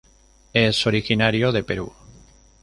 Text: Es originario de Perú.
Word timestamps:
Es 0.53 0.87
originario 0.87 1.51
de 1.51 1.63
Perú. 1.63 1.93